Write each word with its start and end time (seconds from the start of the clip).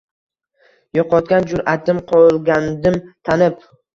Yo‘qotgan 0.97 1.45
jur’atim 1.51 2.01
qolgandim 2.13 2.99
tanib. 3.29 3.63